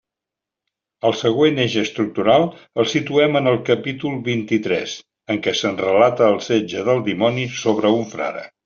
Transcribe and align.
El 1.09 1.13
següent 1.17 1.59
eix 1.65 1.75
estructural 1.81 2.47
el 2.85 2.89
situem 2.95 3.39
en 3.43 3.51
el 3.53 3.61
capítol 3.69 4.19
vint-i-tres, 4.31 4.97
en 5.35 5.45
què 5.45 5.57
se'ns 5.63 5.87
relata 5.91 6.33
el 6.35 6.45
setge 6.51 6.89
del 6.91 7.09
dimoni 7.13 7.51
sobre 7.65 7.97
un 8.03 8.13
frare. 8.17 8.47